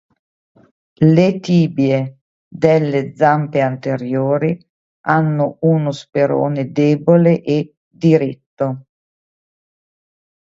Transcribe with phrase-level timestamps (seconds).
[1.17, 1.97] Le tibie
[2.63, 4.57] delle zampe anteriori
[5.01, 8.85] hanno uno sperone debole e diritto.